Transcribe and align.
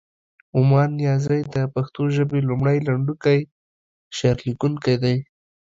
ومان 0.59 0.89
نیازی 0.99 1.41
د 1.55 1.55
پښتو 1.73 2.01
ژبې 2.15 2.39
لومړی، 2.49 2.77
لنډکی 2.87 3.39
شعر 4.17 4.37
لیکونکی 4.47 4.95
دی. 5.03 5.15